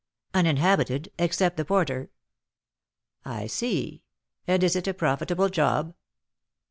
"Uninhabited, 0.33 1.11
except 1.19 1.57
the 1.57 1.63
porter." 1.63 2.09
"I 3.23 3.45
see. 3.45 4.01
And 4.47 4.63
is 4.63 4.75
it 4.75 4.87
a 4.87 4.95
profitable 4.95 5.49
job?" 5.49 5.93